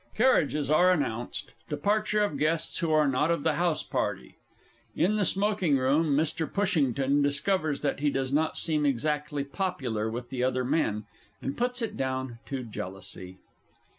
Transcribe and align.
[Carriages 0.15 0.71
are 0.71 0.89
announced; 0.91 1.53
departure 1.69 2.23
of 2.23 2.39
guests 2.39 2.79
who 2.79 2.91
are 2.91 3.07
not 3.07 3.29
of 3.29 3.43
the 3.43 3.53
house 3.53 3.83
party. 3.83 4.35
In 4.95 5.15
the 5.15 5.23
Smoking 5.25 5.77
room, 5.77 6.17
MR. 6.17 6.51
PUSHINGTON 6.51 7.21
discovers 7.21 7.81
that 7.81 7.99
he 7.99 8.09
does 8.09 8.33
not 8.33 8.57
seem 8.57 8.83
exactly 8.83 9.43
popular 9.43 10.09
with 10.09 10.31
the 10.31 10.43
other 10.43 10.65
men, 10.65 11.05
and 11.39 11.55
puts 11.55 11.83
it 11.83 11.97
down 11.97 12.39
to 12.47 12.63
jealousy. 12.63 13.37